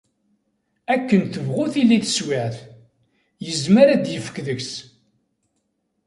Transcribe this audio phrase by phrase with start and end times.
[0.93, 2.57] Akken tebɣu tili teswiɛt,
[3.45, 4.73] yezmer ad d-yefk deg-s.